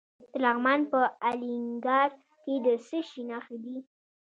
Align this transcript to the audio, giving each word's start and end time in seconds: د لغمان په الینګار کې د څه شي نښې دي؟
د 0.31 0.33
لغمان 0.43 0.81
په 0.91 0.99
الینګار 1.29 2.09
کې 2.43 2.53
د 2.65 2.67
څه 2.87 2.97
شي 3.09 3.21
نښې 3.29 3.57
دي؟ 3.63 3.77